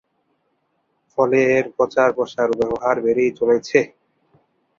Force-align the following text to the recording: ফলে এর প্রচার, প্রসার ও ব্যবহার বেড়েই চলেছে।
ফলে 1.11 1.39
এর 1.55 1.65
প্রচার, 1.75 2.07
প্রসার 2.17 2.47
ও 2.51 2.59
ব্যবহার 2.59 2.95
বেড়েই 3.05 3.31
চলেছে। 3.39 3.79